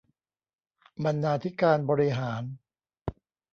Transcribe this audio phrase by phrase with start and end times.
[1.03, 2.43] บรรณาธิการบริหาร